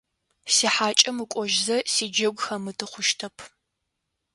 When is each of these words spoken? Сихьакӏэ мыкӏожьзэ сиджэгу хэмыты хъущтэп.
Сихьакӏэ 0.53 1.11
мыкӏожьзэ 1.17 1.77
сиджэгу 1.93 2.41
хэмыты 2.43 2.85
хъущтэп. 2.91 3.37